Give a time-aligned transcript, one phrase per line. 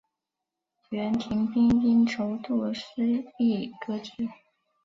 [0.89, 2.89] 阮廷宾因筹度失
[3.37, 4.27] 宜革职。